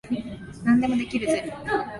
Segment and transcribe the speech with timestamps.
[0.63, 1.53] 何でもできるぜ。